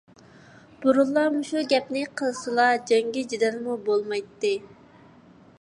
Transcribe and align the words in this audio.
بۇرۇنلا 0.85 1.25
مۇشۇ 1.35 1.61
گەپنى 1.75 2.03
قىلسىلا 2.21 2.67
جەڭگى- 2.93 3.25
جېدەلمۇ 3.35 3.79
بولمايتتى. 3.91 4.57